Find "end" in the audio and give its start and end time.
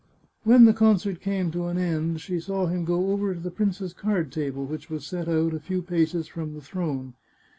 1.77-2.21